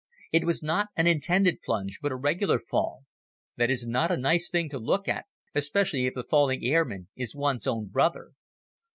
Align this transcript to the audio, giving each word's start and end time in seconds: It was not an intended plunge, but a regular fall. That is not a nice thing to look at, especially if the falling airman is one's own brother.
It 0.31 0.45
was 0.45 0.63
not 0.63 0.87
an 0.97 1.05
intended 1.05 1.61
plunge, 1.61 1.99
but 2.01 2.11
a 2.11 2.15
regular 2.15 2.57
fall. 2.57 3.05
That 3.57 3.69
is 3.69 3.85
not 3.85 4.09
a 4.09 4.17
nice 4.17 4.49
thing 4.49 4.67
to 4.69 4.79
look 4.79 5.07
at, 5.07 5.25
especially 5.53 6.07
if 6.07 6.15
the 6.15 6.23
falling 6.23 6.63
airman 6.65 7.09
is 7.15 7.35
one's 7.35 7.67
own 7.67 7.85
brother. 7.85 8.31